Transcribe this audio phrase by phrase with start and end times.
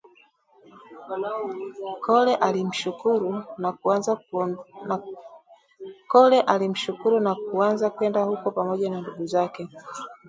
[6.13, 9.67] Kole alimshukuru na kuanza kwenda huko pamoja na ndugu zake